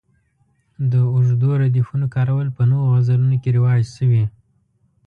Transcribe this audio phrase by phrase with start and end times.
[0.91, 4.23] د اوږدو ردیفونو کارول په نویو غزلونو کې رواج شوي.